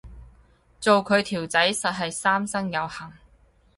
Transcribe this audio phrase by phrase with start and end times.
[0.79, 3.13] 做佢條仔實係三生有幸